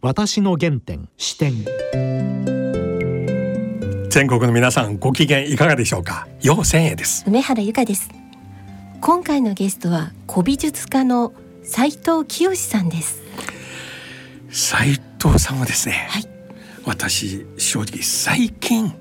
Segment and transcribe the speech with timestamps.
[0.00, 1.64] 私の原点視点。
[4.10, 6.28] 全国の皆さんご機嫌いかがでしょうか？
[6.40, 7.24] 陽千恵です。
[7.26, 8.08] 梅原由香です。
[9.00, 11.32] 今回のゲストは古美術家の
[11.64, 13.20] 斉藤清さんです。
[14.50, 16.28] 斉藤さんはですね、はい。
[16.84, 18.94] 私正直最近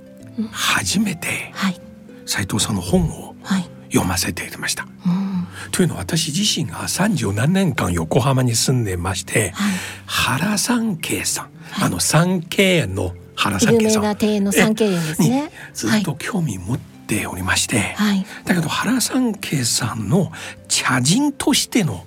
[0.51, 1.79] 初めてはい。
[2.25, 3.69] 斉藤さんの本をはい。
[3.91, 4.87] 読ませていただきました。
[5.05, 5.26] うん
[5.71, 9.73] というのは私自身が30何年間横浜に住んでまして、はい。
[10.05, 11.49] 原三慶さん、
[11.81, 15.43] あの三慶園の原三有名慶さんな庭園の三景園ですね。
[15.43, 18.25] にずっと興味持っておりまして、はい。
[18.45, 20.31] だけど原三慶さんの
[20.67, 22.05] 茶人としての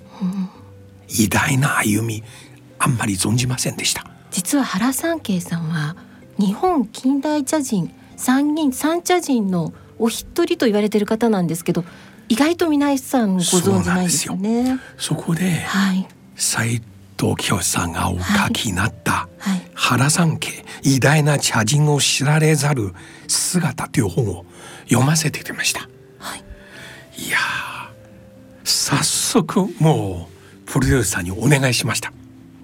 [1.07, 2.23] 偉大な歩み
[2.79, 4.05] あんまり存じませんでした。
[4.31, 5.95] 実は原三慶さんは
[6.37, 11.83] 日本近代茶人三人三茶人のお一人と言われている方なんですけど
[12.31, 14.37] 意外と皆さんご存知ないんですよ。
[14.37, 16.07] ねそこではい。
[16.37, 16.81] 斉
[17.19, 18.23] 藤清さんがお書
[18.53, 19.61] きになったはい。
[19.73, 22.93] 原三家偉大な茶人を知られざる
[23.27, 24.45] 姿という本を
[24.87, 25.81] 読ませていただきました。
[26.19, 26.39] はい。
[27.21, 27.41] いやー
[28.63, 32.13] 早速もうプロデューサーにお願いしました。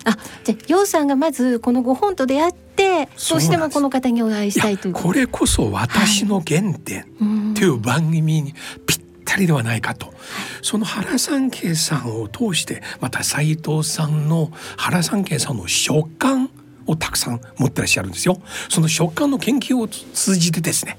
[0.06, 4.94] あじゃあ楊さんがまずこのご本と出会ってどうしてもこの方にお会いしたいという。
[4.94, 8.54] これこそ私の原点うんという番組に
[8.86, 9.07] ぴっ
[9.38, 10.14] たりではないかと、
[10.62, 16.50] その原三慶さんを通してまた斉藤さんの原三慶さんの食感
[16.88, 18.42] をたくさん持ってらっしゃるんですよ。
[18.70, 20.98] その食感の研究を通じてですね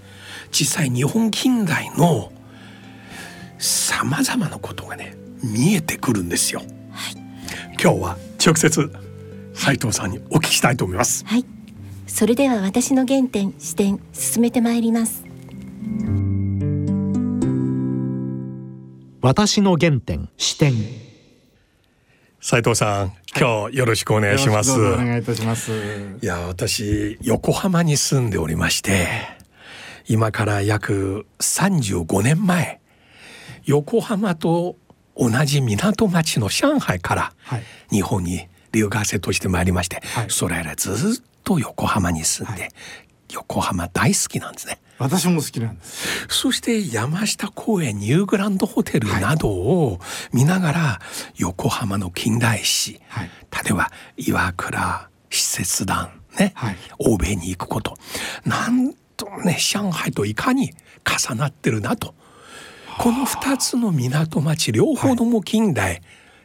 [0.53, 2.33] 実際日本近代の
[3.59, 6.63] さまざまなことがね見えてくるんですよ。
[7.81, 8.93] 今日は直接
[9.55, 11.25] 斉藤さんにお聞きしたいと思います。
[11.27, 11.45] はい
[12.07, 15.25] それでは私の原点視点進めてまいります
[19.21, 20.75] 私の原点視点。
[22.41, 24.71] 斉藤さん、今日よろしくお願いします。
[24.71, 25.73] よろしくどうぞお願いいたします。
[26.23, 29.09] いや私横浜に住んでおりまして
[30.07, 32.81] 今から約35年前
[33.65, 34.77] 横浜と
[35.17, 37.63] 同じ港町の上海からはい。
[37.91, 40.27] 日本に留学生として参りまして、はい。
[40.29, 42.71] それ以来ずっと横浜に住んで、はい
[43.33, 44.81] 横浜大好きなんですね。
[44.99, 46.27] 私も好きなんです。
[46.29, 50.01] そして山下公園ニューグランドホテルなどを
[50.33, 51.01] 見ながら
[51.37, 53.31] 横浜の近代史、はい
[53.65, 57.97] 例えば岩倉使節団ね、はい欧米に行くこと
[58.45, 60.73] なんとね上海といかに
[61.05, 62.15] 重なってるなと
[62.99, 66.03] この2つの港町両方とも近代、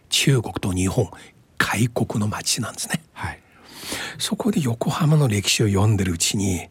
[0.09, 1.09] 中国と日本
[1.57, 3.01] 開国の町なんですね。
[3.13, 3.39] はい。
[4.19, 6.69] そこで横浜の歴史を読んでるうちに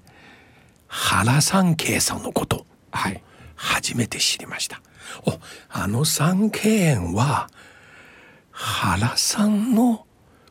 [0.93, 3.23] 原三慶さんのことはい。
[3.57, 4.83] 初めて知りました。
[5.25, 5.33] お
[5.71, 7.49] あの三景園は
[8.51, 10.07] 原さんの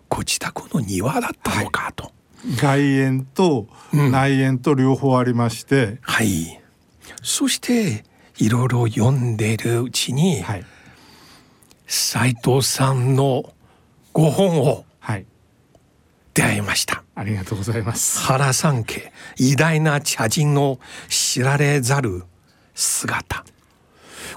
[0.09, 2.11] ご自宅の庭だったのかと。
[2.57, 6.59] 外苑と内苑と両方ありまして、はい。
[7.21, 8.03] そして
[8.37, 10.65] いろいろ読んでいるうちにはい。
[11.85, 13.53] 斉藤さんの
[14.11, 14.85] ご本をはい。
[16.33, 17.03] 出会いました。
[17.15, 18.19] ありがとうございます。
[18.19, 22.23] 原三家偉大な茶人の知られざる
[22.73, 23.43] 姿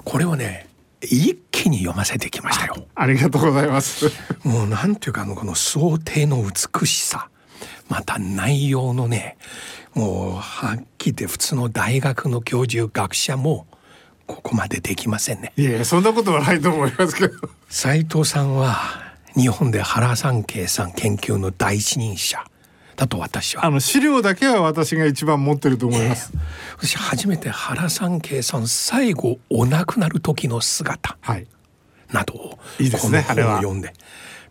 [0.03, 0.67] これをね
[1.01, 2.87] 一気に読ませてきましたよ。
[2.95, 4.11] ありがとうございます。
[4.43, 7.29] もうなんていうかあのこの想定の美しさ
[7.89, 9.37] また内容のね
[9.93, 13.67] もうはっきり言って普通の大学の教授学者も
[14.25, 15.53] ここまでできませんね。
[15.55, 17.35] いやいやそんなことはないと思いますけど。
[17.69, 19.04] 斉藤さんは
[19.35, 22.43] 日本で原さん研究の第一人者
[22.95, 26.31] だと私はあの資料だけは私が一番持ってると思います。
[26.77, 28.21] 私初めて原さん
[28.67, 31.47] 最後お亡くなる時の姿はい。
[32.11, 33.91] などをいいですねこの本を読んで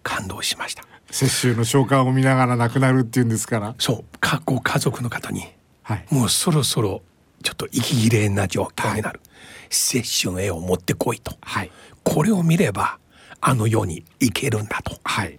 [0.03, 3.75] 感動しました雪舟の召喚を見ながら亡くなるっていうんですから。
[3.79, 5.47] そう過去家族の方に
[5.83, 6.07] はい。
[6.11, 7.03] もうそろそろ
[7.43, 9.21] ちょっと息切れな状況になる、
[9.71, 11.71] 雪舟の絵を持ってこいとはい。
[12.03, 12.99] これを見れば
[13.47, 14.99] あの世に行けるんだと。
[15.05, 15.39] はい。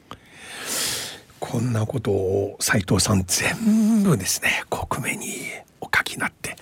[1.39, 5.27] こんなことを斉藤さん全部ですね克明に
[5.81, 6.55] お書きになって。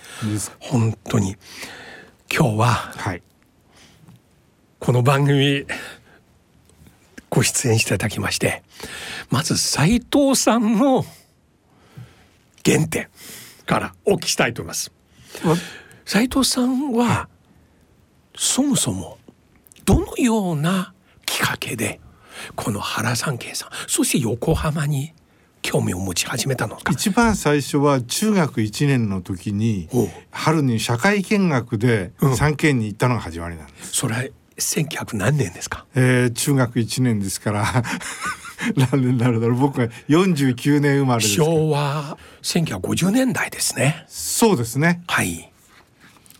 [0.58, 1.36] 本当に
[2.34, 3.22] 今日ははい。
[4.80, 5.66] この番組
[7.28, 8.62] ご出演していただきまして
[9.28, 11.04] まず斉藤さんの
[12.64, 13.08] 原点
[13.66, 14.92] からお聞きしたいと思います。
[15.44, 15.56] わ
[16.06, 17.28] 斉藤さんは
[18.34, 19.18] そもそも
[19.84, 20.93] どのような
[21.34, 22.00] きっかけで
[22.54, 25.12] この原三慶さんそして横浜に
[25.62, 26.92] 興味を持ち始めたのか。
[26.92, 29.88] 一番最初は中学1年の時に
[30.30, 32.36] 春に社会見学でうん。
[32.36, 33.92] 三県に行ったのが始まりなんです。
[33.92, 35.86] それ1900何年ですか？
[35.94, 37.64] えー中学1年ですから
[38.76, 39.58] 何年になるだろう。
[39.58, 44.04] 僕が49年生まれです昭和1950年代ですね。
[44.06, 45.02] そうですね。
[45.06, 45.50] はい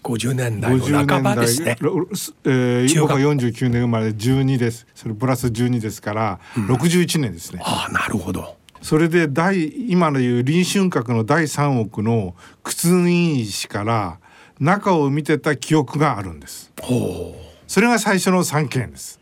[0.05, 2.07] 50年代50の半ばですねろ
[2.45, 4.87] えー僕は49年生まれで12です。
[4.95, 7.61] それプラス12ですから、61年ですね。
[7.65, 8.57] ああなるほど。
[8.83, 14.19] それで第今のいう臨春閣の第3億の屈人石から
[14.61, 16.71] 中を見てた記憶があるんです。
[16.83, 17.35] ほ
[17.67, 19.19] それが最初の3件です。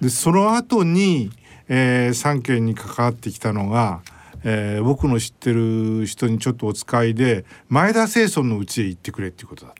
[0.00, 1.30] でその後に、
[1.68, 4.00] えー、3件に関わってきたのが、
[4.42, 9.74] えー僕の知ってる人にちょっとお使いで前田清尊の家へ行ってくれっていうことだ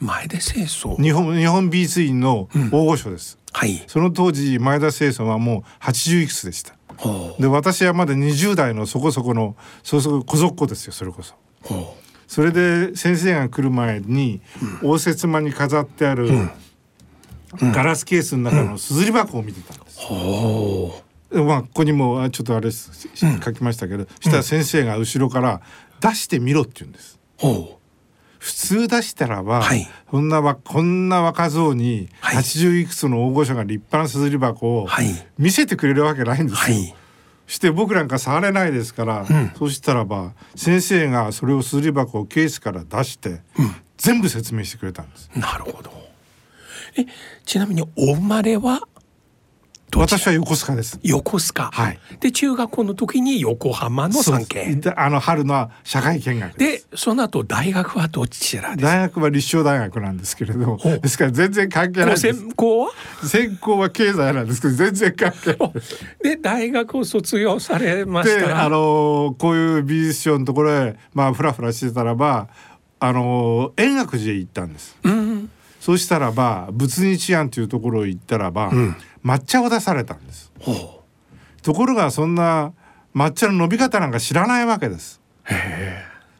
[0.00, 1.00] 前で清掃。
[1.00, 3.82] 日本日本美術院の大御所です、はい。
[3.86, 6.74] その当時前田清尊はもう80いくつでした。
[6.96, 11.34] ほで私はまだ20代のそこそこのそこそこ小僧っ子ですよそれこそ。
[12.26, 14.40] それで先生が来る前に
[14.82, 16.28] 応接間に飾ってある
[17.54, 19.98] ガラスケースの中のすずり箱を見てたんです。
[21.30, 25.60] まあここにもあちょっとあれ書きましたけど、そしたら先生が後ろから
[26.00, 27.18] 出してみろって言うんです。
[27.38, 27.40] う。
[27.40, 27.77] ほ
[28.38, 29.88] 普通出したらば、はい。
[30.06, 32.36] こんなわこんな若造にはい。
[32.36, 35.06] 80いくつの大御所が立派なすずり箱をはい。
[35.38, 36.76] 見せてくれるわけないんですよ。
[36.76, 36.94] はい。
[37.48, 39.26] して僕なんか触れないですから、
[39.58, 43.40] そうしたらば先生がそれをすずり箱をケースから出して、
[43.96, 45.30] 全部説明してくれたんです。
[45.34, 45.90] うなるほど。
[46.96, 47.06] え
[47.46, 48.82] ちなみにお生まれは
[49.96, 51.00] 私は横須賀です。
[51.02, 51.98] 横須賀、はい。
[52.20, 56.82] で中学校の時に横浜の三家であの春の社会見学で。
[56.94, 58.86] その後大学はどちらです？
[58.86, 62.22] か大学は立正大学なんですけれどですから全然関係ないごです。
[62.22, 62.92] 専攻は？
[63.24, 65.72] 専攻は経済なんですけど全然関係ない。
[66.22, 68.64] で大学を卒業されましでたら？
[68.64, 72.48] あのこういう美術商のところへまあフラフラしてたらば
[73.00, 74.96] あの円覚寺へ行ったんです。
[75.02, 75.27] うん
[75.80, 78.70] そうしたらば仏日庵というところへ行ったらば、
[79.24, 80.52] 抹茶を出されたんです。
[80.60, 81.02] ほ
[81.62, 82.72] ところがそんな
[83.14, 85.20] 抹茶の飲み方なんか知らないわけです。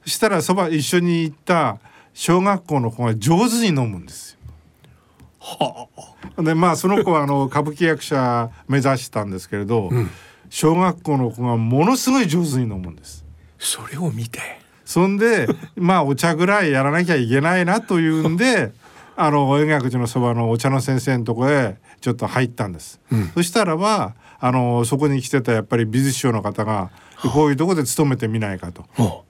[0.05, 1.79] そしたらそば一緒に行った
[2.15, 5.89] 小学校の子が上手に飲むんですよ。
[6.43, 9.91] でまあその子はあの 歌舞伎役者目指したんですけれど、
[10.51, 13.25] 小学校の子がものすごい上手に飲むんです。
[13.59, 14.41] うそれを見て。
[14.85, 15.47] そんで
[15.77, 18.73] まあお茶ぐらいやらなきゃいけないなというんで
[19.21, 23.01] あの円覚寺のそばのお茶の先生のとこへちょっと入ったんです、
[23.35, 26.91] そしたらばあのそこに来てたやっぱり美術商の方が
[27.33, 28.85] こういうとこで勤めてみないかと。
[28.97, 29.25] も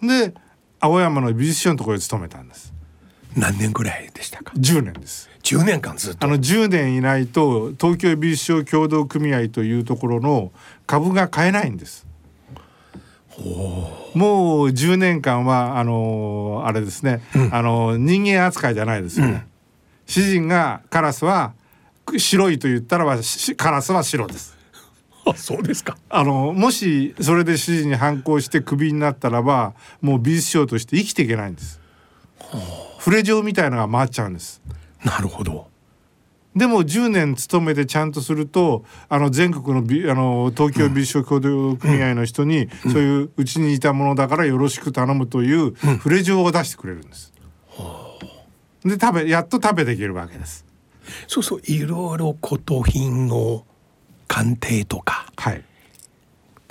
[0.00, 0.32] で
[0.80, 2.72] 青山の美術商のところへ勤めたんです。
[3.36, 5.28] う何年ぐらいでしたか？10年です。
[5.42, 6.26] 10年間ずっと？
[6.26, 10.50] あの10年いないと東京美術商協同組合というところの
[10.86, 12.05] 株が買えないんです
[13.38, 17.22] もう10年間はあのあれですね、
[17.52, 19.46] あの人間扱いじゃないですよね、
[20.06, 21.52] 主人がカラスは
[22.04, 24.56] く白いと言ったらばしカラスは白です。
[25.26, 25.98] あそうですか。
[26.08, 31.80] あのもしそれで主人に反抗してクビになったらばもう美術商として生きていけないんです。
[32.98, 34.62] フレ状みたいのが回っちゃうんです。
[35.04, 35.68] なるほど
[36.56, 47.34] でも10年勤めてちゃんとするとあの全国の美あの東京美術商協同組合の人に、そういううちにいたものだからよろしく頼むというフレ状を出してくれるんです。
[48.84, 50.64] で食べやっと食べていけるわけです。
[51.28, 53.64] そうそういろいろ古刀品の
[54.26, 55.62] 鑑定とかはい。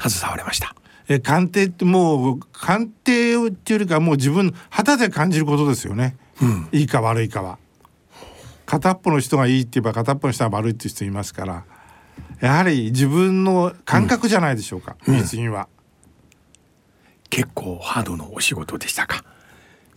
[0.02, 0.76] 携われました
[1.08, 6.18] え鑑定ってもう鑑定っていうよりかはもう自分肌で感じることですよね。
[6.72, 7.60] いいか悪いかは。
[8.66, 11.64] 片っぽの人がいいって言えば片っぽの人が悪いっていう人いますから
[12.42, 15.68] やはり自分の感覚じゃないでしょうか、美術品は。
[17.30, 19.24] 結構ハードのお仕事でしたか？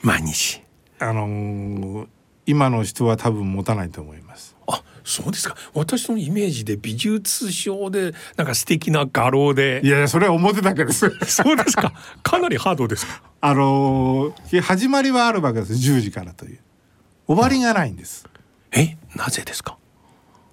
[0.03, 0.63] 毎日。
[0.99, 2.09] あのー
[2.47, 4.57] 今の人は多分持たないと思います。
[4.67, 5.55] あそうですか。
[5.75, 9.83] 私のイメージで美術賞でなんか素敵な画廊で。
[9.85, 11.11] いやいやそれは表だけです。
[11.27, 11.93] そうですか。
[12.23, 13.23] かなりハードですか？
[13.43, 15.75] あのー始まりはあるわけです。
[15.75, 16.61] 10時からという。
[17.27, 18.27] 終わりがないんです。
[18.73, 19.77] えなぜですか？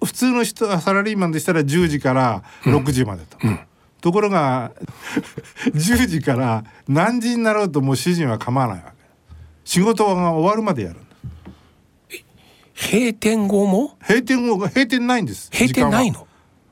[0.04, 3.38] 普通の人はサラリーマンでしたら10時から6時までと。
[4.00, 4.72] ところが
[5.74, 8.96] 10時から何時になろうともう主人は構わないわけ。
[9.64, 11.00] 仕事が終わるまでやる。
[12.74, 13.96] 閉店後も？
[14.06, 15.50] 閉店後閉店ないんです。
[15.52, 16.26] 閉店ないの？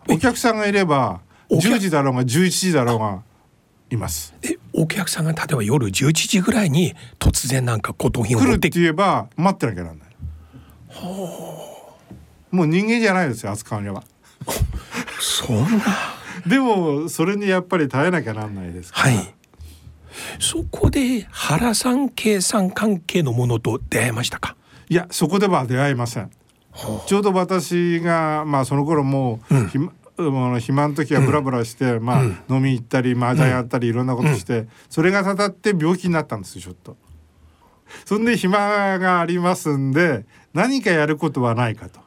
[0.08, 3.22] お客さんがいればお客10時だろうが11時だろうが
[3.90, 4.34] います。
[4.42, 10.03] えお客さんが例えば夜11時ぐらいに突然なんか古刀品を来るって言えば待ってなきゃなんない。
[11.02, 14.04] もう人間じゃないですよ扱うには。
[15.20, 15.84] そんな。
[16.46, 19.14] でもそれにやっぱり耐えなきゃなんないですから。
[19.14, 19.34] はい。
[20.38, 24.56] そこで原さん計算関係のものと出会いましたか？
[24.88, 26.30] いやそこでは出会いません。
[27.06, 32.22] ちょうど私がまあその頃もう、暇の暇の時はブラブラして、まあ、
[32.52, 36.96] 飲み行ったり麻雀やったりいろんなことして、それがたたって病気になったんですよちょっと。
[38.04, 42.00] そんで暇がありますんで何かやることはないかと。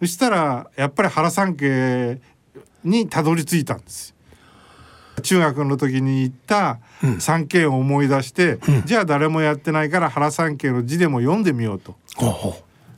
[0.00, 2.20] そしたらやっぱり原三家
[2.84, 4.16] にたどり着いたんですよ。
[5.22, 6.80] 中学の時に行った
[7.20, 11.94] 三景を思い出して、じゃあ誰もやってないから原三景の字でも読んでみようと。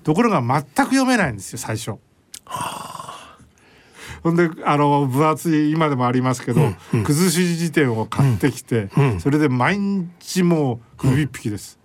[0.03, 1.99] ところが全く読めないんですよ最初。
[4.23, 6.73] ほんであの分厚い今でもありますけど、
[7.05, 11.79] 崩し辞典を買ってきて、それで毎日もう首一匹です。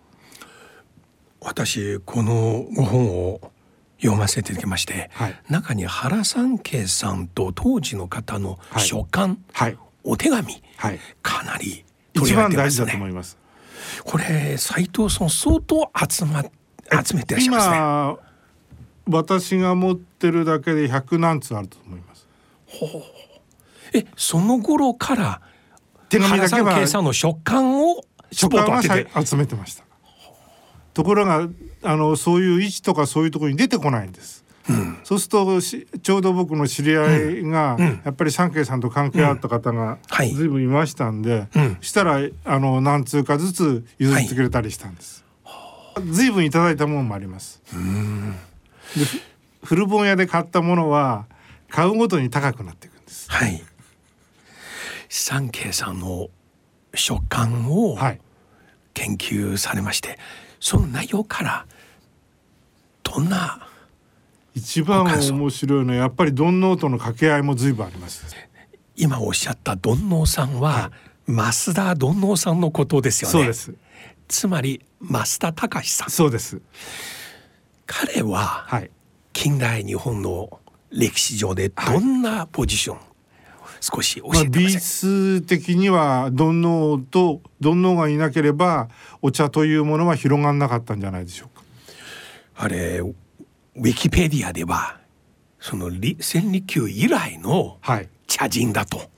[1.41, 3.41] 私このご本を
[3.99, 12.85] 読ませていただきまして、はい中に原三慶さんと当時の方の書簡、はいお手紙、はいかなり取一り上げてま番大事すね。
[12.85, 13.37] だと思います。
[14.03, 17.75] これ斉藤さん相当集ま集めてらっしゃいますね。
[17.75, 18.19] 今
[19.09, 22.27] 私が持ってるだけで100何通あると思います。
[23.93, 25.41] えその頃から
[26.09, 28.81] 手紙だけは原三慶さんの書簡を書簡は
[29.25, 29.88] 集めてました。
[30.99, 31.47] ところが
[31.81, 34.43] あのそういう位置とかそういうところに出てこないんです。
[35.05, 45.23] そうするとしちょうど僕の知り合いが、やっぱり三慶さんと関係あった方がはいずいぶんいましたんで、うんしたらあの何通かずつ譲ってくれたりしたんです。
[46.11, 47.61] ずいぶんいただいたものもあります。
[47.71, 49.21] でふ
[49.67, 51.27] 古本屋で買ったものは
[51.69, 53.31] 買うごとに高くなっていくんです。
[53.31, 53.63] はい
[55.07, 56.27] 三慶さんの
[56.93, 58.19] 書簡をはい。
[58.99, 60.19] 研究されまして、
[60.59, 61.65] その内容から
[63.03, 63.67] どんな
[64.53, 68.25] 一番面白いのはやっぱりドンノートの掛け合いも随分あります。
[68.95, 70.91] 今おっしゃったドンノーさんは、
[71.25, 73.31] 増田ドンノーさんのことですよね。
[73.31, 73.73] そうです。
[74.27, 76.09] つまり増田隆さん。
[76.09, 76.61] そうです。
[77.85, 78.91] 彼ははい。
[79.31, 80.59] 近代日本の
[80.91, 82.97] 歴史上でどんなポジション、
[83.81, 84.71] 少し教まあ、美えてください。
[84.71, 88.89] 術的にはドンノーとドンノーがいなければ
[89.21, 91.63] お茶というものは広がんなかったんじゃないでしょうか。
[92.55, 94.99] あれウィキペディアでは
[95.59, 98.09] そのり千利休以来のはい。
[98.27, 99.09] 茶人だと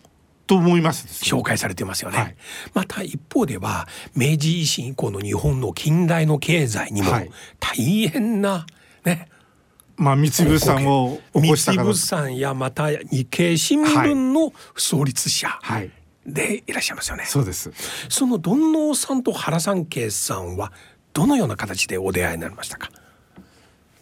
[0.48, 2.18] と思いますね、紹介されてますよね。
[2.18, 2.36] はい
[2.74, 8.65] また一方では明治維新以降の日本の近代の経済にもはい大変な
[9.06, 9.27] ね、
[9.98, 15.91] まあ三井物産を起こした方三井物産やまた日経新聞の創立者はい。
[16.25, 17.25] でいらっしゃいますよね。
[17.25, 17.71] そうです。
[18.10, 20.71] そのドンノーさんと原三慶さんは
[21.13, 22.89] どのような形でお出会いになりましたか？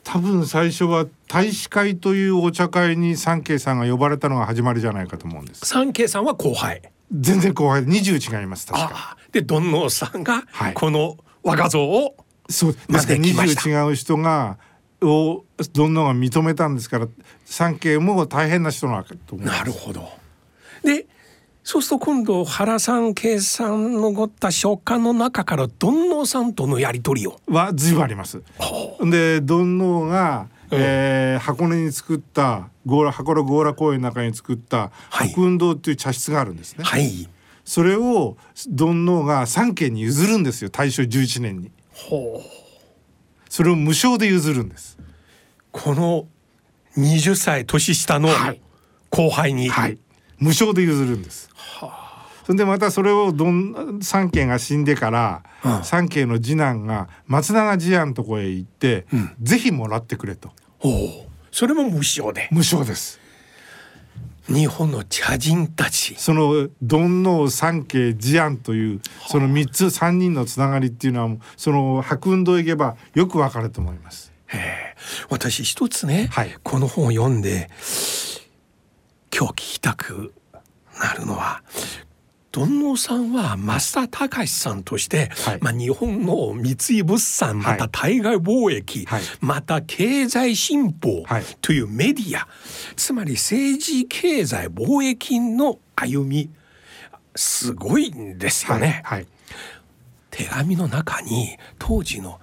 [0.03, 5.65] 多分最初は大使会というお茶会に三慶さんが呼ばれたのが始まりじゃないかと思うんです。
[5.65, 6.81] 三慶さんは後輩。
[7.11, 9.17] 全然後輩で20違います確か。
[9.31, 12.15] でドンノーさんがはいこの若造を、
[12.49, 14.57] そうですまからで来ました20違う人が
[15.01, 17.07] をどんどんが認めたんですから
[17.45, 20.09] 三慶も大変な人なわけと思なるほど。
[20.83, 21.07] で
[21.63, 27.39] そうすると今度原三慶さんのごった書簡の中からドンノーさんとのやり取りを？
[27.47, 28.41] は随分あります。
[29.01, 36.83] でドンノーが、えー箱根に作ったゴーラ箱根ゴーラ公園の中に作ったはい白雲堂っていう茶室があるんですね。
[36.83, 37.29] はい。
[37.63, 38.35] それを
[38.67, 41.71] ドンノーが三軒に譲るんですよ大正11年に。
[41.93, 42.58] ほう
[43.49, 44.97] それを無償で譲るんです。
[45.71, 46.27] この
[46.97, 48.61] 20歳年下のはい。
[49.11, 49.97] 後輩に、はい、
[50.37, 51.49] 無償で譲るんです。
[52.45, 55.83] それでまたそれをどん三慶が死んでから、うん。
[55.83, 59.05] 三慶の次男が松永治安のとこへ行って、
[59.41, 60.51] ぜひもらってくれと。
[61.51, 62.49] それも無償で。
[62.51, 63.19] 無償です。
[64.49, 66.15] 日本の茶人たち。
[66.15, 74.33] その尊王三慶治安というその三つ三人のつながりっていうのはその白雲堂へ行けばよくわかると思います。
[75.29, 76.57] 私一つね、はい。
[76.63, 77.69] この本を読んで
[79.35, 80.33] 今日聞きたく
[80.99, 81.61] なるのは
[82.51, 85.59] 尊王さんは増田隆さんとして、はい。
[85.61, 87.89] まあ、日本の三井物産またはい。
[87.91, 89.21] 対外貿易、はい。
[89.39, 91.43] また経済新報はい。
[91.61, 92.47] というメディア、
[92.95, 96.49] つまり政治経済貿易の歩み
[97.35, 99.01] すごいんですよね。
[99.05, 99.27] はい、
[100.31, 102.39] 手紙の中に当時の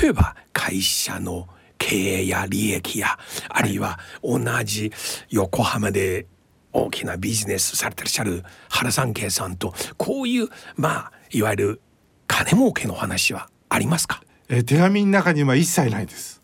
[0.00, 1.48] 例えば会社の
[1.78, 4.92] 経営や利益やあるいは同じ
[5.30, 6.26] 横浜で
[6.72, 11.80] 大きなビジネスされてらっしゃる原三慶さんとこういうまあいわゆる
[12.26, 14.22] 金儲けの話はありますか？
[14.50, 16.40] えー手紙の中には一切ないです。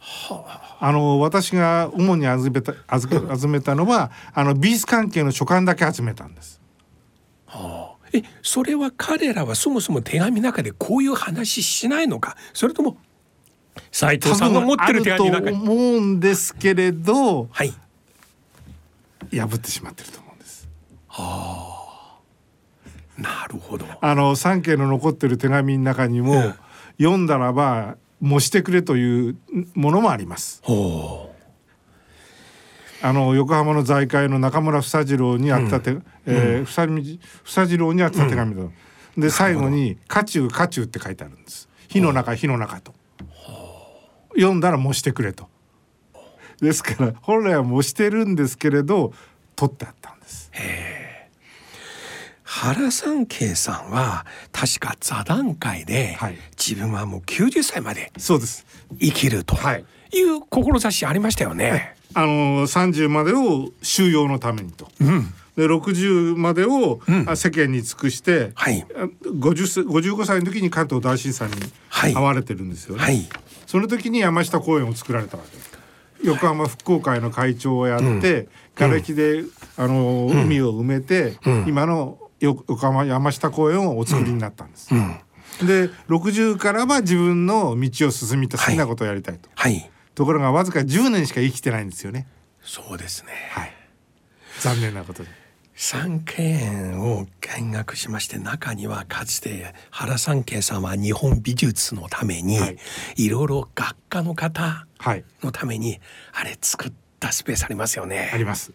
[0.81, 2.75] あの私が主に集めた
[3.38, 6.61] 集 めたのはあの美術関係の書簡だけ集めたんです。
[8.12, 12.37] えそれは彼らはそもそも手紙の中でこういう話しないのか？
[12.52, 12.97] それとも
[13.90, 17.73] 斉藤さんが持ってる手紙の中にと思うんですけれどはい
[19.33, 20.69] 破ってしまってると思うんです。
[23.19, 23.87] なるほど。
[24.00, 26.64] あの三家の残ってる手紙の中にも、ええ。
[26.99, 29.37] 読んだらば模してくれという
[29.75, 30.61] ものもあります。
[30.62, 31.33] ほ
[33.02, 38.62] あの横浜の財界の中村房次郎にあった手、えー房次房次郎にあった手紙だ、
[39.19, 41.69] で最後に「家中家中」って書いてあるんです。
[41.88, 42.95] 火の中火の中と。
[44.37, 45.49] 読んだら模してくれと
[46.64, 49.12] ですから本来は模してるんですけれど
[49.54, 50.59] 取ってあったんですう。
[52.42, 58.64] 原三慶さんは確か座談会で、はい自分はもう90歳までそうです
[59.00, 61.97] 生きるとはいいう志ありましたよね。
[62.14, 65.35] あの30までを収容のためにとうん。
[65.56, 67.00] で60までを、
[67.37, 68.85] 世間に尽くして、はい。
[68.97, 71.54] あ50歳55歳の時に関東大震災に
[71.88, 73.28] はい遭われてるんですよね、はい。
[73.66, 75.74] その時に山下公園を作られたわけです
[76.25, 79.45] 横浜復興会の会長をやって、瓦礫で、
[79.76, 81.64] あの海を埋めて、うん。
[81.69, 85.19] 今の横浜山下公園をお作りになったんです、うん。
[85.66, 89.90] で60からは自分の道を進みた好きなことをやりたいと、はい。
[90.14, 92.26] ところがわずか10年しか生きてないんですよね。
[92.62, 93.33] そうですね。
[93.50, 93.73] はい。
[94.61, 95.43] 残念なことで
[95.75, 102.76] 三景園を見学しまして中にはかつて原三慶さんは日本美術のために、はい
[103.16, 106.00] い、ろいろ学科の方はいのために
[106.33, 108.31] あれ作ったスペースありますよね。
[108.33, 108.73] あります。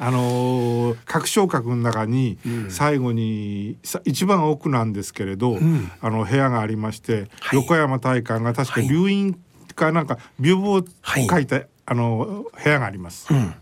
[0.00, 9.38] あのー拡張閣の中にうん最後に、さ一番奥なんですけれど、んあの部屋がありまして、はい横山大観が確かはい留飲
[9.74, 13.26] かなんか屏風をはい書いた、あの部屋があります。
[13.32, 13.54] うん。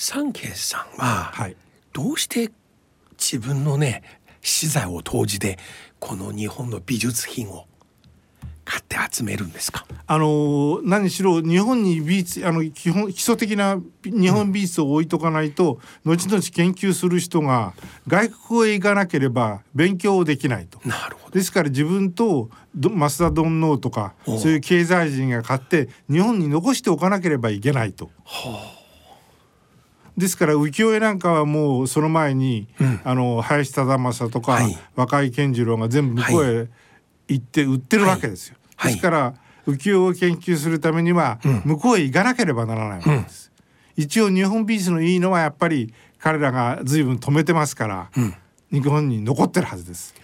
[0.00, 1.56] 三慶さんは、はい。
[1.92, 2.52] どうして
[3.18, 4.04] 自分のね
[4.40, 5.58] 資材を投じて
[5.98, 7.66] この日本の美術品を
[8.64, 9.84] 買って集めるんですか？
[10.06, 17.72] あのー何しろ日本に美術あの基本基礎的な日本美術を置いとかないと、後々研究する人が
[18.06, 20.78] 外国へ行かなければ勉強できないと。
[20.84, 21.34] なるほど。
[21.34, 28.12] ですから自分とど増田丼能とかそういう経済人が買って日本に残しておかなければいけないと。
[30.18, 36.68] ですから浮世絵なんかはもうその前に、うんあの林忠正とか、はい若井健次郎が全部向こうへ
[37.28, 38.56] 行って売ってるわけですよ。
[38.74, 39.34] はいですから
[39.66, 43.52] 浮世絵を研究するためには、うん向こうへ行かなければならないわけです。
[43.96, 48.34] 一応日本美術のいいのはやっぱり彼らが随分止めてますから、うん。
[48.70, 50.14] 日本に残ってるはずです。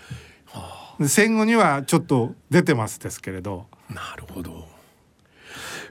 [0.98, 4.68] で戦後にはちょっと出てますですけれど、なるほど。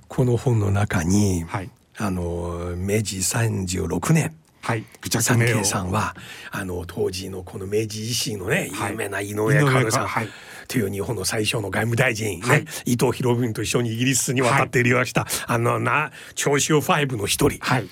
[0.07, 4.35] この本の中に、はいあの明治36年。
[4.61, 6.15] はい、愚三名慶さんは
[6.49, 8.91] あの当時のこの明治維新のねはい。
[8.91, 10.29] 有名な井上薫さん、はい。
[10.69, 12.47] という日本の最初の外務大臣、ね。
[12.47, 12.65] はい。
[12.85, 17.89] 伊藤博文と一緒にイギリスに渡っていました、あのな長州ファイブの一人、はい、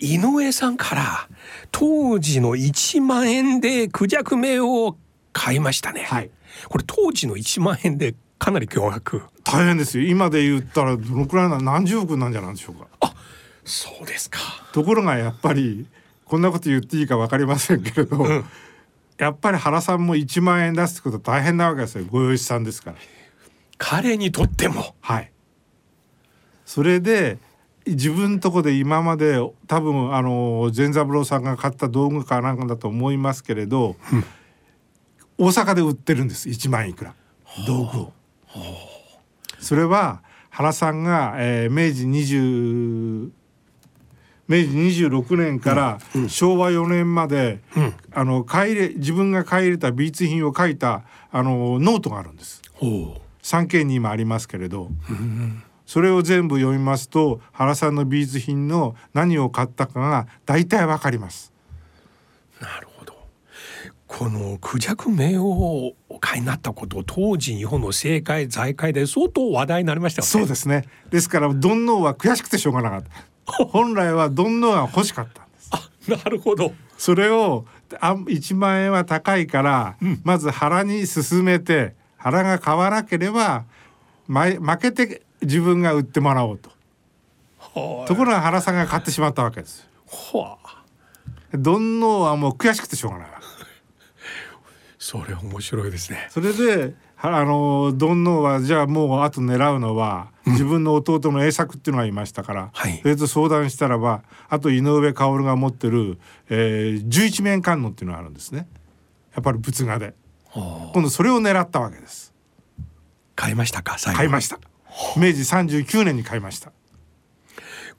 [0.00, 1.28] 井上さんから
[1.70, 4.96] 当時の1万円でクジャク名を
[5.32, 6.30] 買いましたね、はい、
[6.68, 10.04] これ当時の1万円でかなり巨額大変ですよ。
[10.04, 12.88] 今で言ったらどのくらいな何十億なんじゃないでしょうか。
[13.64, 14.40] そうですか
[14.72, 15.86] ところがやっぱり
[16.24, 18.44] こんなこと言っていいか分かりませんけれど、ん
[19.18, 22.96] やっぱり原さんも1万円出すってことは大変なわけですよご養子さんですから。
[23.76, 25.30] 彼にとってもはい。
[26.64, 27.36] それで
[27.86, 33.96] 自分のとこで今まで多分あの善三郎さんが買った道具かなんかだと思いますけれど、
[35.36, 37.14] 大阪で売ってるんです1万いくら
[37.66, 38.19] 道具を。
[39.58, 43.30] それは原さんが、えー明治20
[44.48, 44.70] 明治
[45.04, 52.60] 26年から昭和4年まで、うんあの買い入れ自分が買い入れた美術品を書いたあのノートがあるんです。
[52.80, 54.90] おう産経に今ありますけれど、
[55.86, 61.52] それを全部読みますと原さんの美術品の何を買ったかが大体わかります。
[62.60, 62.88] なる。
[64.10, 70.28] このクジャク名をお買いになったこと当時日本の政界財界で相当話題になりましたよね。
[70.28, 70.84] そうですね。
[71.10, 73.02] ですからドンノーは悔しくてしょうがなかっ
[73.46, 73.64] た。
[73.66, 75.70] 本来はドンノーが欲しかったんです。
[75.70, 76.72] あなるほど。
[76.98, 77.66] それを
[78.00, 83.64] あ1万円は高いから、まず原に進めて原が買わなければ
[84.26, 86.70] ま負けて自分が売ってもらおうと。
[87.60, 89.88] はところが原さんが買ってしまったわけです。
[90.32, 90.82] はあ
[91.52, 93.28] ドンノーはもう悔しくてしょうがない。
[95.00, 96.28] それ面白いですね。
[96.28, 102.98] それではあのドンノーはじゃあもうあと狙うのは、自分の弟の栄作っていうのがいましたから、はい。
[103.00, 106.18] それと相談したらばあと井上薫が持ってる、
[106.50, 108.68] えー、十一面観音っていうのがあるんですね。
[109.34, 110.12] やっぱり仏画で。
[110.50, 112.34] は今度それを狙ったわけです。
[112.78, 112.82] あ
[113.36, 113.96] 買いましたか。
[113.98, 114.60] 買いました。
[115.16, 116.72] 明治39年に買いました。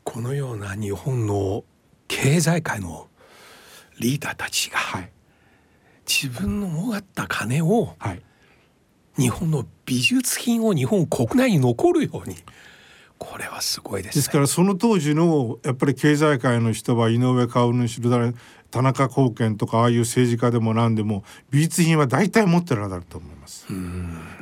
[0.03, 1.63] このような日本の
[2.07, 3.07] 経済界の
[3.99, 5.11] リーダーたちがはい
[6.12, 8.21] 自分のもがった金をはい
[9.17, 12.36] 日本の美術品を日本国内に残るように
[13.17, 14.19] これはすごいですね。
[14.19, 18.34] ですからその当時のやっぱり経済界の人は井上薫にしろ誰
[18.71, 23.67] 田中貢献とかああいう政治家でも何でも美術品は大体持ってられると思います。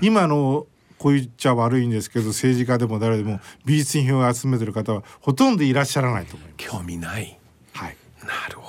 [0.01, 6.69] 今のこう言っちゃ悪いんですけど政治家でも誰でも美術品を集めてる方はほとんどいらっしゃらないと思います。
[6.69, 7.37] 興味ない
[7.73, 8.68] はい、なるほど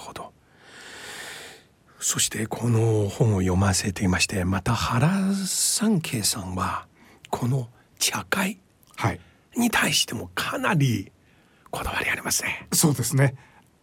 [2.01, 6.87] そしてこの本を読ませていましてまた原三慶さんは
[7.29, 8.59] この茶会、
[9.55, 11.13] に対してもかなり
[11.71, 12.67] こだわりありますね。
[12.73, 13.35] そうですね。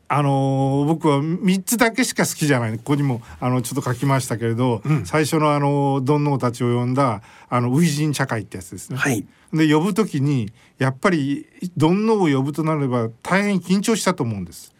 [0.09, 8.97] あのー僕は三つだけしか好きじゃないここにもあのちょっと書きましたけれど、最初のあのドンノーたちを呼んだあの初陣茶会ってやつですね。
[8.97, 11.45] はいで呼ぶ時にやっぱり
[11.77, 14.73] ドンノーを呼ぶとなれば大変緊張したと思うんです。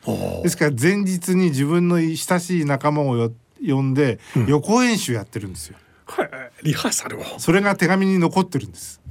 [0.43, 3.31] ですから前日に自分の親しい仲間をよ
[3.65, 5.77] 呼んで予行演習やってるんですよ。
[6.05, 6.29] はい
[6.63, 7.23] リハーサルを。
[7.37, 9.01] それが手紙に残ってるんです。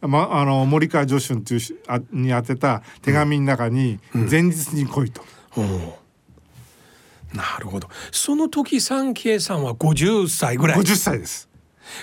[0.00, 5.22] まあの森川助春というしあに宛てた手紙の中に前日に来いと。
[5.56, 5.92] おー
[7.34, 11.48] なるほどその時三慶さんは50歳ぐらい50歳です。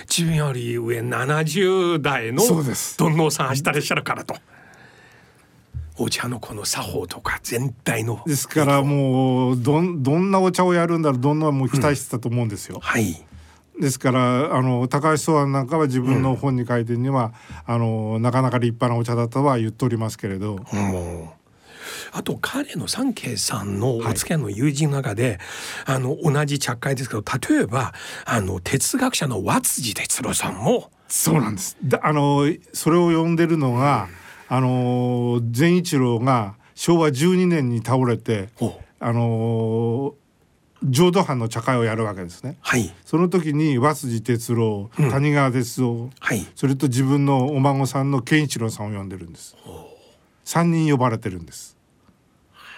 [0.08, 4.36] 自分より上70代のそうですどんのうさんしたらっしゃるからと。
[5.96, 12.80] お茶のこの作法とか全体のですからもうどんどんなお茶をやるんだろうどんなもう期待してたと思うんですよ。
[12.82, 13.24] はい
[13.80, 17.32] ですからあの高橋宗安なんかは自分の本に書いてるには、
[17.66, 21.44] あのなかなか立派なお茶だとは言っておりますけれど、もう
[22.12, 25.40] あと彼の三慶さんのお付き合いの友人の中で、
[25.86, 27.92] あの同じ茶会ですけど例えば
[28.24, 30.90] あの哲学者の和辻哲郎さんも。
[31.08, 31.76] そうなんです。
[31.84, 34.08] だあのそれを呼んでるのが
[34.48, 40.14] あの善一郎が昭和12年に倒れておあの
[40.84, 42.56] 浄土藩の茶会をやるわけですね。
[42.60, 49.56] はいその時に和辻哲郎、谷川哲夫、はいそれと自分のお孫さんの健一郎さんを呼んでるんです。
[50.44, 51.76] 三人呼ばれてるんです。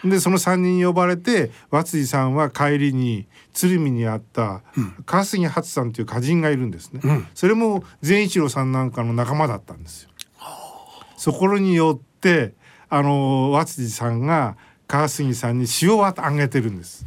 [0.05, 4.63] でその三人呼ばれて和辻さんは帰りに鶴見にあった
[5.05, 7.01] 川杉初さんという歌人がいるんですね。
[7.03, 10.11] うんそれも善一郎さんなんかの仲間だったんですよ。
[11.17, 12.55] そこによって
[12.89, 17.07] あの和辻さんが川杉さんに詩をあげてるんです。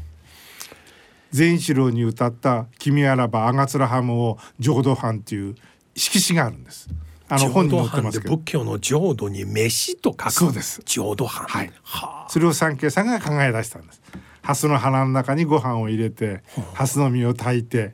[1.31, 5.55] 善一郎に歌った「君あらばあがつらハムを浄土藩」っていう
[5.95, 6.89] 色紙があるんです。
[7.31, 8.37] あの本に載ってますけど。
[8.37, 10.31] 仏教の浄土に飯と書く。
[10.31, 10.81] そうです。
[10.85, 11.45] 浄土藩。
[11.45, 11.71] はい。
[11.83, 14.01] はそれを三慶さんが考え出したんです。
[14.41, 16.41] ハスの花の中にご飯を入れて
[16.73, 17.93] ハスの実を炊いて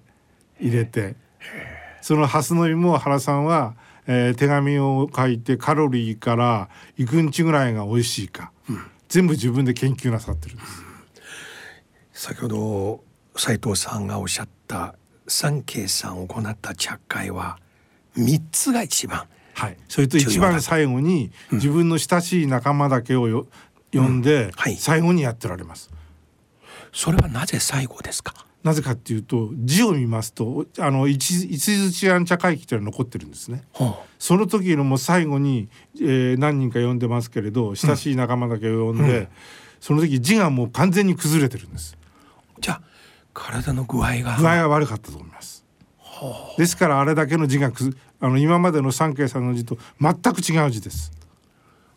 [0.60, 1.16] 入れて。
[2.02, 3.74] そのハスの実も原さんは、
[4.06, 8.52] えー手紙を書いてカロリーからいくんちぐらいが美味しいか、
[9.10, 10.84] 全部自分で研究なさってるんです。
[12.14, 13.04] 先ほど
[13.36, 14.96] 斉藤さんがおっしゃった
[15.28, 17.58] 三慶さんを行った茶会は
[18.16, 23.48] 三つが一番はい、それと一番最後に自分の親しい仲間だけをよ
[23.94, 24.76] 呼んではい。
[24.76, 25.90] 最後にやってられます。
[26.92, 28.34] それはなぜ最後ですか？
[28.64, 33.64] なぜかっていうと字を見ますとあの一一途治安茶会記というのが残ってるんですね。
[33.72, 35.70] ほその時のもう最後に、
[36.02, 39.30] えー何人か呼んでますけれど親しい仲間だけを呼んで、
[39.80, 41.98] その時字がもう完全に崩れてるんです。
[42.58, 42.82] うじゃあ
[43.36, 45.64] 体の具合が具合は悪かったと思います。
[46.58, 51.12] ですからあれだけの字がくずあの今までの三慶さんの字と全く違う字です。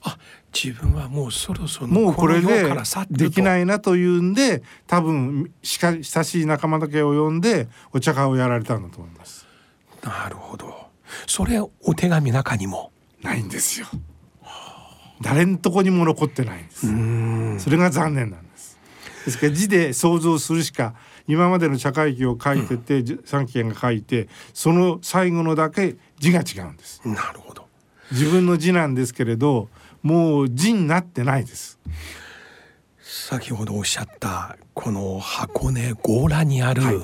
[0.03, 0.19] あ
[0.53, 2.73] 自分はもうそろそろもうこれで
[3.11, 9.47] できないなというんで多分しか親しい仲間だけを呼んでお茶会をやられたんだと思います。
[10.03, 10.89] なるほど
[11.27, 13.87] それお手紙中にもないんですよ。
[15.21, 16.73] 誰んとこにも残ってないんで
[17.59, 17.65] す。
[17.65, 18.79] それが残念なんです。
[19.25, 20.95] ですから字で想像するしか
[21.29, 27.01] 今までの茶会記を書いてて、じ三期が書いてその最後のだけ字が違うんです。
[27.07, 27.69] なるほど。
[28.11, 29.69] 自分の字なんですけれど
[30.03, 31.79] もう字になってないです。
[33.01, 36.97] 先ほどおっしゃったこの箱根強羅にある、はい。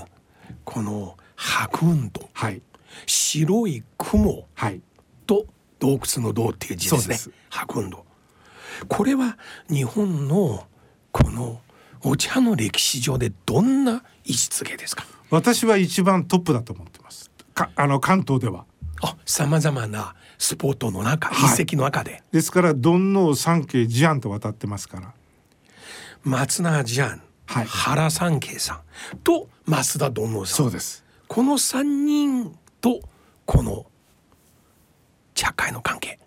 [0.64, 2.62] この白雲洞はい。
[3.06, 4.80] 白い雲はい。
[5.26, 5.46] と
[5.78, 7.34] 洞窟の洞っていう字ですね。
[7.50, 8.04] 白雲洞。
[8.88, 10.66] これは日本の
[11.12, 11.60] この
[12.04, 15.04] お茶の歴史上でどんな位置づけですか？
[15.30, 17.30] 私は一番トップだと思ってます。
[17.54, 18.66] かあの関東では。
[19.02, 25.12] あさまざまなスポットの中、はい遺跡の中でですから尊王三慶慈安と渡ってますから。
[26.22, 28.82] 松永慈安、はい原三慶さ
[29.14, 31.04] んと増田どんのさんです。
[31.26, 33.00] この三人と
[33.46, 33.86] この
[35.34, 36.18] 茶会の関係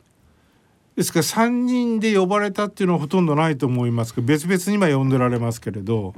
[0.98, 6.16] ですから3人で呼ばれたっていうのはほとんどないと思いますけど別々には呼んでられますけれど、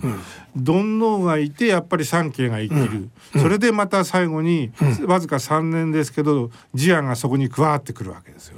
[0.56, 3.10] 尊王がいてやっぱり三家が生きる、
[3.42, 4.72] それでまた最後に、
[5.06, 8.58] わずか3年ですけど慈安がそこに加わってくるわけですよ。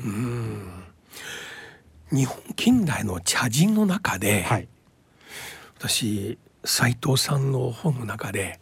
[2.12, 4.68] 日本近代の茶人の中で、はい、
[5.80, 8.60] 私斉藤さんの本の中で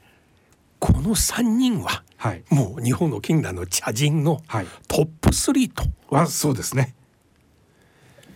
[0.79, 4.67] この3人ははい、もう日本の近代の茶人のはい。
[4.87, 6.95] トップ3と、はそうですね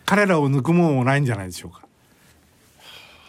[0.06, 1.82] 彼らを抜くもんもないんじゃないでしょうか。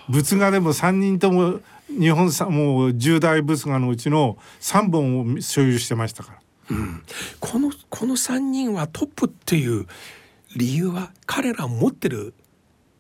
[0.08, 6.38] 仏画でも3人とも日本さもう10大仏画のうちの3本を所有してましたから。
[7.40, 9.86] このこの3人はトップっていう
[10.56, 12.34] 理由は彼ら持ってる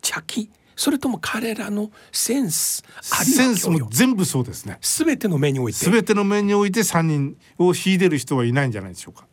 [0.02, 0.50] 茶器。
[0.76, 4.78] それとも彼らのセンスセンスも全部そうですね。
[4.80, 5.78] 全ての面において。
[5.88, 9.26] 全ての面において3人を秀でる人はいないんじゃないでしょうか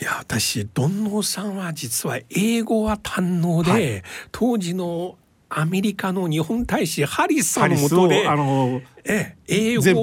[0.00, 4.02] いや私丼能さんは実は英語は堪能で、はい。
[4.32, 5.16] 当時の
[5.48, 10.00] アメリカの日本大使ハリスさんのもとであのええ英語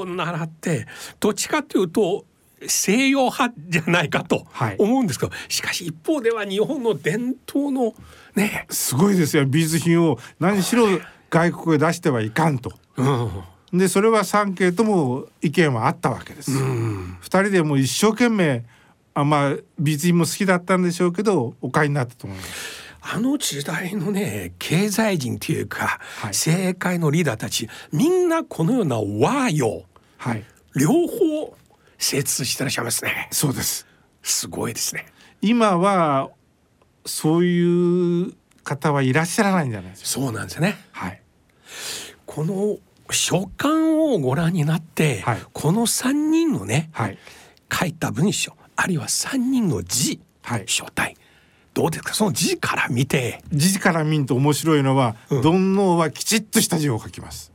[0.00, 0.86] を習って
[1.18, 2.24] どっちかというと
[2.66, 4.76] 西洋派じゃないかとはい。
[4.78, 7.94] 思うんですけど、しかし一方では日本の伝統の
[8.36, 9.44] ね、すごいですよ。
[9.46, 10.86] 美術品を何しろ
[11.30, 12.72] 外国へ出してはいかんと。
[12.96, 16.52] うん、でそれは三家とも意見はあったわけです。
[16.52, 18.64] 二人でもう一生懸命
[19.14, 22.82] あまあ美術品も好きだったんでしょうけどお買いになったと思います。
[23.04, 29.84] あの時代のね経済人というか、はい政界のリーダーたちみんなこのような和洋
[30.18, 30.44] はい、
[30.76, 31.56] 両方
[31.98, 33.86] 精通してらっしゃいますねそうです。
[34.22, 35.06] すごいですね
[35.40, 36.30] 今は
[37.04, 40.08] そういう方はいらっしゃらないんじゃないですか。
[40.08, 41.20] そうなんですねはい。
[42.24, 42.78] この
[43.10, 47.18] 書簡をご覧になって、はいこの3人のねはい。
[47.72, 50.64] 書いた文章あるいは3人の字、はい。
[50.66, 51.16] 書体。
[51.72, 52.14] どうですか？
[52.14, 53.40] その字から見て。
[53.52, 55.42] 字から見ると面白いのは、うん。
[55.44, 57.52] 尊王はきちっとした字を書きます。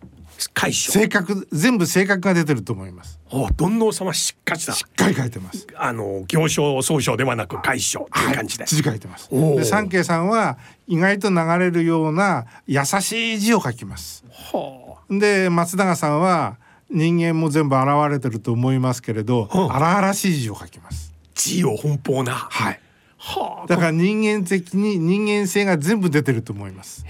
[0.54, 3.20] 解消性格全部性格が出てると思います。
[3.30, 4.72] お尊王様しっかりした。
[4.72, 5.68] しっかり書いてます。
[5.76, 9.30] あの行商総称ではなく解消という感じで、字書いてます。
[9.30, 14.24] で三慶さんは意外と流れるような優しい字を書きます。
[14.32, 16.58] はで松永さんは
[16.90, 19.76] 人間も全部現れてると思いますけれど、うん。
[19.76, 21.07] 荒々しい字を書きます。
[21.38, 22.34] あ字を奔放な。
[22.34, 22.80] はい。
[23.17, 23.67] はあ。
[23.67, 27.06] だから人間的に人間性が全部出てると思います。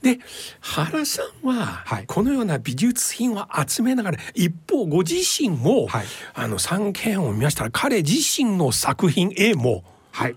[0.00, 0.20] で
[0.60, 2.06] 原さんははい。
[2.06, 6.06] このような美術品を集めながら一方ご自身も、はい。
[6.34, 9.82] あの三件を見ましたら彼自身の作品 A も
[10.12, 10.36] はい。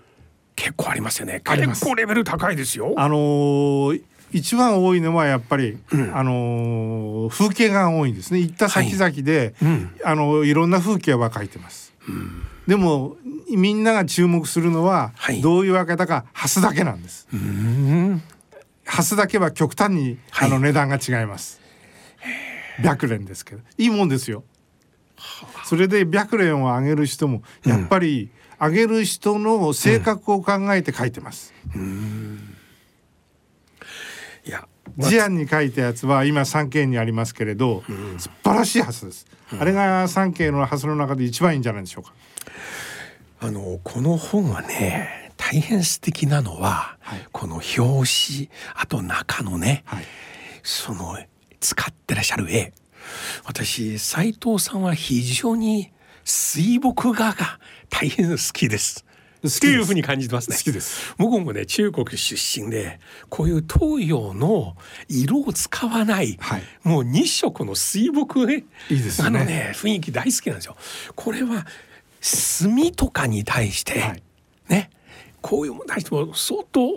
[0.56, 1.40] 結構ありますよね。
[1.44, 2.94] 結構レベル高いですよ。
[2.96, 8.40] あのー一番多いのはやっぱり、うんあのー風景が多いんですね。
[8.40, 11.92] 行った先々で、うんあのいろんな風景は描いてます。
[12.66, 13.16] でも
[13.48, 17.28] みんなが注目するのは、はいどういうわけだか蓮だけなんです。
[17.32, 18.22] うん
[18.84, 21.60] 蓮だけは極端に、はいあの値段が違います。
[22.82, 24.44] 白蓮ですけどいいもんですよ。
[25.64, 31.52] それで白蓮を上げる人もやっぱり、上げる人の性格を考えて書いてます。
[34.98, 37.82] いやジアンに書いたやつは今三景にありますけれど、
[38.18, 39.26] 素晴らしい蓮です。
[39.58, 42.12] あれが三景の蓮の中で一番いいんじゃないでしょうか。
[43.40, 50.04] あのこの本はね大変素敵なのは、はいこの表紙あと中のね、はい。
[50.62, 51.18] その
[51.60, 52.72] 使ってらっしゃる絵
[53.44, 55.92] 私斉藤さんは非常に
[56.24, 57.58] 水墨画が
[57.90, 59.04] 大変好きです。
[59.44, 60.56] っていうふうに感じてますね。
[60.56, 61.14] 好きです。
[61.18, 64.76] 僕もね中国出身でこういう東洋の
[65.08, 70.76] 色を使わない、はいもう日色の水墨絵いいですよねあのね雰囲気大好きなんですよ。
[71.16, 71.66] これは
[72.20, 74.22] 墨とかに対して、はい
[74.68, 74.90] ね
[75.40, 76.88] こういうものに対しても相当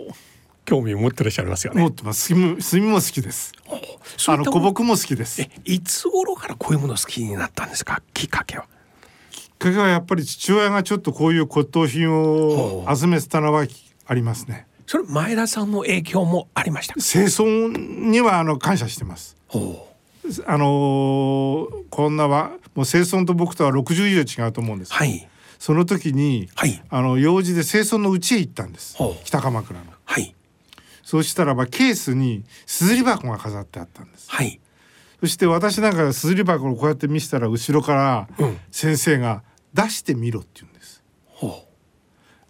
[0.64, 1.82] 興味を持ってらっしゃいますよね。
[1.82, 2.28] 持ってます。
[2.28, 3.52] 墨も好きです。
[4.28, 5.42] あの古木も好きです。
[5.42, 8.02] えいつ頃からこういうものを好きになったんですか？
[8.14, 8.66] きっかけは。
[9.58, 13.66] けはやっぱり父親がちょっとこういう骨董品を集めてたのは
[14.06, 14.66] ありますね。
[14.86, 16.94] それ前田さんの影響もありました。
[16.94, 19.36] 清掃にはあの感謝してます。
[19.48, 19.88] ほ
[20.46, 24.92] あのーこんなはもう清掃と僕とは60以上違うと思うんです。
[24.92, 28.96] はいその時に、はいあの用事で清掃の家へ行ったんです。
[29.24, 29.86] 北鎌倉の。
[30.04, 30.34] はい
[31.02, 34.30] そうしたらばケースに硯箱が飾ってあったんです。
[34.30, 34.60] はい
[35.20, 41.02] そして私なんか硯箱をこうやって見せたら後ろからうん先生が出してみろって言うんです。
[41.26, 41.66] ほ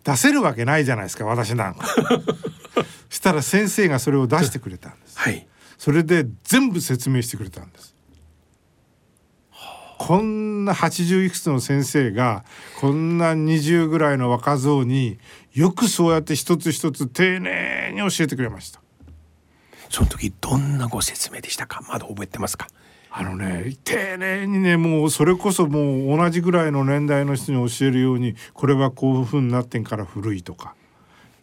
[0.04, 1.86] 出せるわけないじゃないですか私なんか。
[3.08, 5.18] したら先生がそれを出してくれたんです。
[5.18, 5.46] はい
[5.78, 7.94] それで全部説明してくれたんです。
[9.98, 12.44] こんな80いくつの先生が
[12.80, 15.18] こんな20ぐらいの若造に
[15.52, 18.80] よくそうやって一つ一つ丁寧に教えてくれました。
[19.90, 21.82] その時どんなご説明でしたか？
[21.88, 22.68] まだ覚えてますか？
[23.10, 30.74] あのね丁寧にねもうそれこそもう同じぐらいの年代の人に教えるようにこれはこういうふうになってんから古いとか。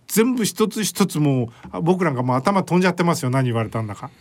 [0.05, 4.11] 全部一つ一つもうあ僕なんかもう頭飛んじゃってますよ何言われたんだか。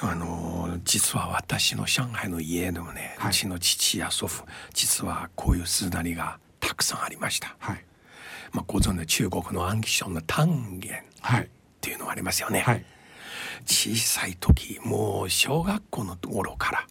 [0.00, 3.30] あの実は私の上海の家でもね、はい。
[3.30, 4.44] うちの父や祖父
[4.74, 7.56] 実はこういう鈴なりがたくさんありました。
[7.58, 7.84] はい。
[8.52, 10.92] まあ、ご存知の中国の暗記書の単元。
[10.92, 11.48] っはい
[11.80, 12.60] ていうのがありますよね。
[12.60, 12.84] はい。
[13.66, 16.86] 小さい時もう小学校の頃から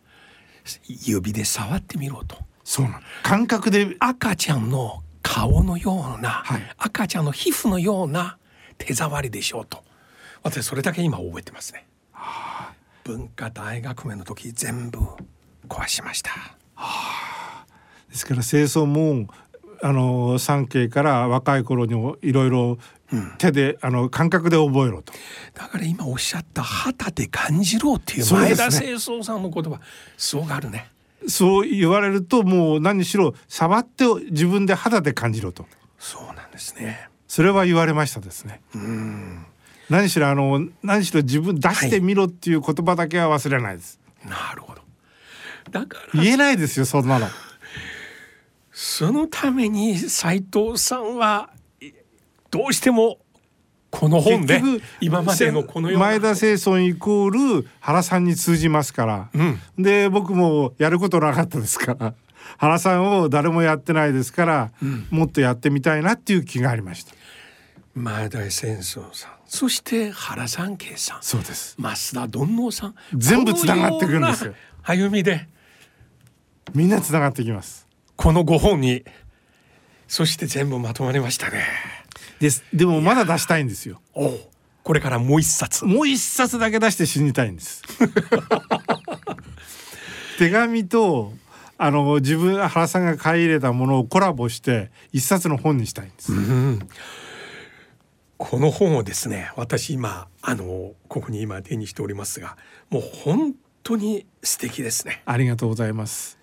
[0.85, 2.37] 指で触ってみろと。
[2.63, 6.75] そうなの感覚で赤ちゃんの顔のような、はい。
[6.77, 8.37] 赤ちゃんの皮膚のような
[8.77, 9.83] 手触りでしょうと。
[10.43, 11.85] 私それだけ今覚えてますね。
[13.03, 14.99] 文化大学名の時全部
[15.67, 16.31] 壊しました。
[18.09, 19.27] ですから清掃も
[19.81, 22.77] あの三景から若い頃にいろいろ
[23.37, 25.13] 手で、あの感覚で覚えろと。
[25.53, 29.79] だから今おっしゃった肌で感じろっていう前田清掃さんの言葉
[30.17, 30.89] すごくあるね
[31.27, 35.65] そう言われるともう何しろ触って自分で肌で感じろと
[35.97, 38.61] そうなんですねそれは言われましたですね。
[39.89, 43.99] 何しろあの何しろ自分出してみろっていう言葉だけは忘れないです。
[44.25, 44.81] なるほど
[45.71, 47.27] だから言えないですよそんなの。
[48.71, 51.49] そのために斉藤さんは
[52.51, 53.19] どうしても
[53.91, 54.61] この本で
[55.01, 59.59] 今までのこの前田清尊イコール原さんに通じますから、うん。
[59.77, 62.13] で僕もやることなかったですから。
[62.57, 64.71] 原さんを誰もやってないですから、
[65.11, 67.13] もっとやってみたいなっていう気がありました。
[67.93, 69.31] 前田戦争さん。
[69.45, 71.17] そして原三慶さん。
[71.21, 71.75] そうです。
[71.79, 72.95] 増田どんのうさん。
[73.15, 74.53] 全部つながってくるんですよ。
[74.83, 75.47] 歩みで。
[76.73, 77.87] みんなつながってきます。
[78.15, 79.05] この5本に
[80.09, 81.63] そして全部まとまりましたね
[82.39, 82.63] です。
[82.73, 84.01] でもまだ出したいんですよ。
[84.83, 85.85] これからもう一冊。
[85.85, 87.83] もう一冊だけ出して死にたいんです。
[90.39, 91.33] 手紙と
[91.77, 96.31] あの自分原さんが買い入れたものをコラボして一冊の本にしたいんです、
[98.37, 102.57] この本をですね私今あのここに今手にしておりますが
[102.89, 105.21] もう本当に素敵ですね。
[105.25, 106.37] ありがとうございます。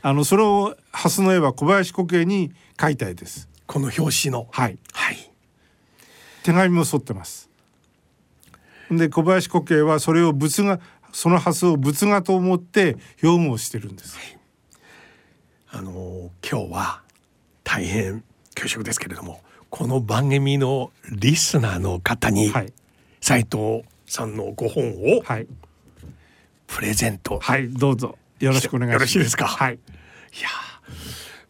[0.00, 4.48] あのそれを蓮の絵は小林古径に描いたいですこの表紙の。
[4.50, 4.78] はい。
[4.92, 5.30] はい。
[6.42, 7.48] 手紙も沿ってます。
[8.90, 10.80] で小林古径はそれを仏画
[11.12, 14.16] その蓮を仏画と思って表具をしてるんです。
[15.70, 17.02] あの今日は
[17.62, 22.72] 大変恐縮ですけれどもこの番組のリスナーの方にはい。
[23.20, 25.46] 斉藤さんのご本をはい。
[26.66, 28.16] プレゼント、はいどうぞ。
[28.40, 29.00] よろしくお願いします。
[29.00, 29.46] よろしいですか？
[29.46, 29.74] はい。
[29.74, 29.78] い
[30.40, 30.77] やー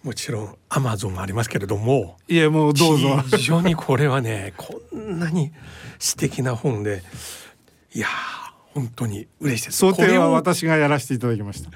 [0.08, 2.16] もちろんアマゾンもありますけれども。
[2.28, 3.18] いやもうどうぞ。
[3.26, 5.52] 非常にこれはねこんなに
[5.98, 7.02] 素敵な本で
[7.92, 8.10] いやー
[8.72, 9.76] 本当に嬉しいです。
[9.80, 11.70] 想定は私がやらせていただきました。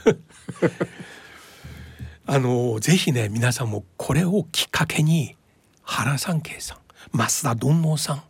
[2.25, 5.37] あのぜひね皆さんもこれをきっかけに
[5.83, 6.79] 原三慶さん
[7.15, 8.23] 増田どんのうさん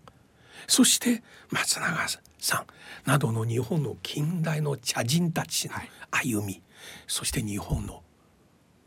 [0.66, 2.08] そして松永
[2.40, 5.74] さんなどの日本の近代の茶人たちの
[6.10, 6.60] 歩み、
[7.06, 8.02] そして日本の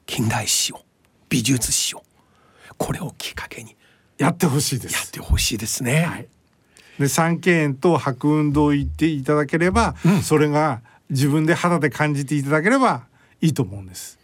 [0.06, 0.82] 近代史を
[1.36, 2.04] 美術史を
[2.78, 3.76] これをきっかけに
[4.17, 6.04] やってほしいでやっすてほしいですね。
[6.04, 6.28] はい。
[6.98, 13.04] で三景園と白雲堂行っていただければ、それが自分で肌で感じていただければ
[13.41, 14.17] いいと思うんです。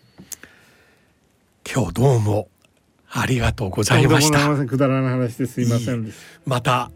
[1.69, 2.47] 今日どうも
[3.09, 4.65] ありがとうございました。
[4.65, 5.61] くだらない話です。
[5.61, 6.13] いません
[6.45, 6.91] また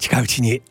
[0.00, 0.62] 近いうちに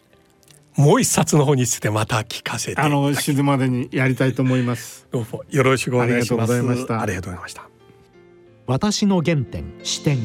[0.75, 5.07] もう一冊の方についてまた聞かせてたあの死ぬまでにやりたいと思います。
[5.09, 6.53] どうもよろしくお願いします。
[6.53, 7.72] ありがとうございました
[8.73, 10.21] 私の原点視点い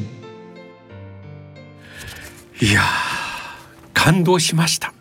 [2.73, 2.83] やー
[3.93, 4.91] 感動しました。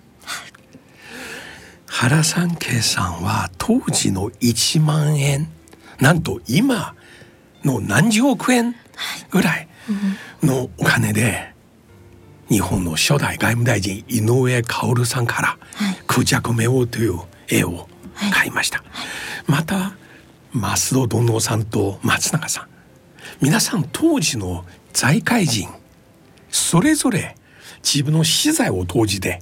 [1.86, 5.48] 原三慶さんは当時の1万円
[5.98, 6.94] なんと今
[7.64, 8.74] の何十億円
[9.30, 9.68] ぐらい
[10.42, 11.54] のお金で
[12.50, 15.56] 日本の初代外務大臣井上薫さんから
[16.06, 17.18] 「空着目王」という
[17.48, 17.88] 絵を
[18.30, 18.84] 買いました。
[19.46, 19.94] また
[20.54, 22.68] 増戸どのさんと松永さん
[23.40, 25.68] 皆さん当時の財界人
[26.50, 27.36] それぞれ
[27.84, 29.40] 自分の資材を投じて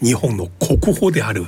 [0.00, 1.46] 日本の国宝である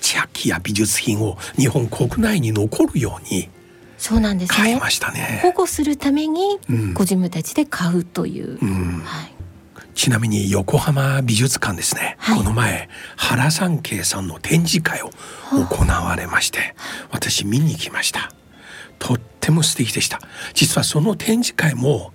[0.00, 3.50] 茶器や美術品を日本国内に残るように
[3.98, 4.56] そうなんですね。
[4.56, 5.40] 買いましたね。
[5.42, 6.94] 保護するためにうん。
[6.94, 9.00] ご自分たちで買うという、うん。
[9.00, 9.32] はい、
[9.94, 12.38] ちなみに横浜美術館ですね、はい。
[12.38, 15.10] この前原三慶さんの展示会を
[15.50, 16.74] 行われまして
[17.10, 18.30] 私見に行きました。
[18.98, 20.18] とっても素敵でした。
[20.54, 22.12] 実はその展示会も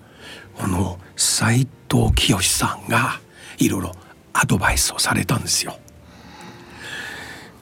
[0.55, 3.21] この斉藤清さんが
[3.57, 3.93] いろいろ
[4.33, 5.79] アドバイスをされたんですよ。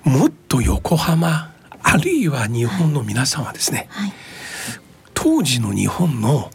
[0.03, 1.53] もっと横浜
[1.83, 4.13] あるいは日本の皆さんはですね、はい。
[5.13, 6.49] 当時の日本の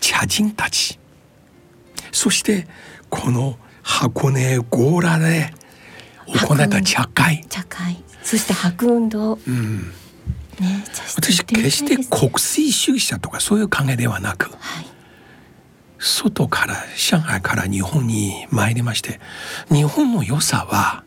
[0.00, 0.98] 茶人たち
[2.10, 2.66] そして
[3.10, 5.52] この箱根強羅で
[6.26, 8.02] 行った茶会、茶会。
[8.22, 9.92] そして白運動うん、
[10.60, 10.84] ね
[11.16, 14.86] 私決して国粋主義者とかそういう考えではなくはい。
[15.98, 19.18] 外から上海から日本に参りまして
[19.70, 21.04] 日本の良さは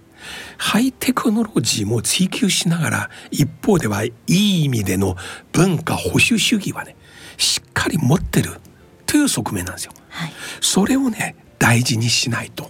[0.57, 5.15] ハイテクノロジーも追求しながら一方ではいい意味での
[5.51, 6.95] 文化保守主義はね
[7.37, 8.59] しっかり持ってる
[9.05, 9.93] という側面なんですよ。
[10.09, 10.31] はい。
[10.59, 12.69] それをね大事にしないと。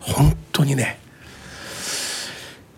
[0.00, 0.98] 本当にね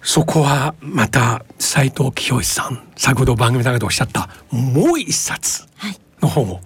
[0.04, 6.60] そこはまた斉藤清さん先ほど番組の中でおっしゃったもう一冊はいの方も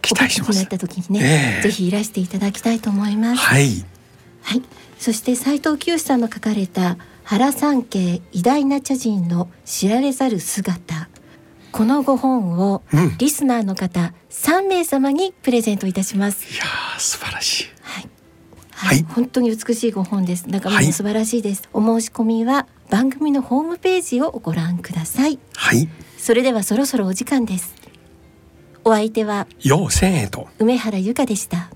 [0.00, 0.66] 期待しますお書きになっ。
[0.68, 3.38] た時にね、ええぜひいらしていただきたいと思います。
[3.38, 3.84] はい
[4.42, 4.62] はい。
[5.00, 11.08] そして斉藤清さんの書かれた原三景偉大な茶人の知られざる姿。
[11.72, 16.54] この5本をうんリスナーの方3名様にプレゼントいたします。
[16.54, 17.75] いやー素晴らしい。
[18.76, 18.98] はい。
[18.98, 20.48] はい本当に美しい5本です。
[20.48, 21.68] 中身はいも素晴らしいです。
[21.72, 25.38] お申し込みは番組のホームページをご覧ください。
[25.54, 25.88] はい。
[26.18, 27.74] それではそろそろお時間です。
[28.84, 30.48] お相手はよう千円と。
[30.58, 31.70] 梅原由香でした。